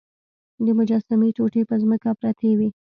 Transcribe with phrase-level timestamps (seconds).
[0.65, 2.69] د مجسمې ټوټې په ځمکه پرتې وې.